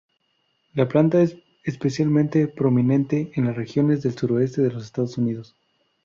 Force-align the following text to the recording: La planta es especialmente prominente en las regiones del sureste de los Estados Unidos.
La 0.73 0.87
planta 0.87 1.21
es 1.21 1.37
especialmente 1.63 2.47
prominente 2.47 3.31
en 3.35 3.45
las 3.45 3.55
regiones 3.55 4.01
del 4.01 4.17
sureste 4.17 4.63
de 4.63 4.71
los 4.71 4.83
Estados 4.85 5.19
Unidos. 5.19 5.55